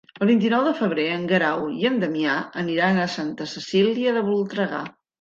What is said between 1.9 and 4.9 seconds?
en Damià aniran a Santa Cecília de Voltregà.